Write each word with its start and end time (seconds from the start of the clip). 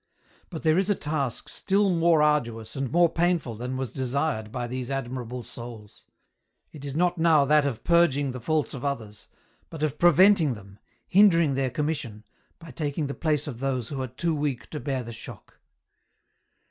But 0.49 0.63
there 0.63 0.79
is 0.79 0.89
a 0.89 0.95
task 0.95 1.47
still 1.47 1.91
more 1.91 2.23
arduous 2.23 2.75
and 2.75 2.91
more 2.91 3.07
painful 3.07 3.53
than 3.53 3.77
was 3.77 3.93
desired 3.93 4.51
by 4.51 4.65
these 4.65 4.89
admirable 4.89 5.43
souls. 5.43 6.07
It 6.71 6.83
is 6.83 6.95
not 6.95 7.19
now 7.19 7.45
that 7.45 7.67
of 7.67 7.83
purging 7.83 8.31
the 8.31 8.41
faults 8.41 8.73
of 8.73 8.83
others, 8.83 9.27
but 9.69 9.83
of 9.83 9.99
preventing 9.99 10.55
them, 10.55 10.79
hindering 11.07 11.53
their 11.53 11.69
commission, 11.69 12.23
by 12.57 12.71
taking 12.71 13.05
the 13.05 13.13
place 13.13 13.45
of 13.45 13.59
those 13.59 13.89
who 13.89 14.01
are 14.01 14.07
too 14.07 14.33
weak 14.33 14.71
to 14.71 14.79
bear 14.79 15.03
the 15.03 15.13
shock. 15.13 15.59